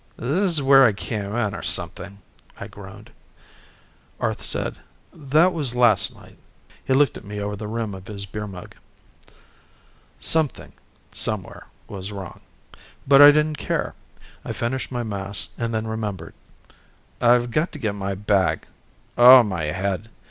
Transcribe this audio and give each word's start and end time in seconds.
"This 0.17 0.53
is 0.53 0.63
where 0.63 0.83
I 0.83 0.93
came 0.93 1.35
in, 1.35 1.53
or 1.53 1.61
something," 1.61 2.23
I 2.59 2.65
groaned. 2.65 3.11
Arth 4.19 4.41
said, 4.41 4.79
"That 5.13 5.53
was 5.53 5.75
last 5.75 6.15
night." 6.15 6.39
He 6.83 6.91
looked 6.95 7.17
at 7.17 7.23
me 7.23 7.39
over 7.39 7.55
the 7.55 7.67
rim 7.67 7.93
of 7.93 8.07
his 8.07 8.25
beer 8.25 8.47
mug. 8.47 8.73
Something, 10.19 10.73
somewhere, 11.11 11.67
was 11.87 12.11
wrong. 12.11 12.39
But 13.07 13.21
I 13.21 13.27
didn't 13.27 13.59
care. 13.59 13.93
I 14.43 14.53
finished 14.53 14.91
my 14.91 15.03
mass 15.03 15.49
and 15.55 15.71
then 15.71 15.85
remembered. 15.85 16.33
"I've 17.21 17.51
got 17.51 17.71
to 17.73 17.77
get 17.77 17.93
my 17.93 18.15
bag. 18.15 18.65
Oh, 19.19 19.43
my 19.43 19.65
head. 19.65 20.09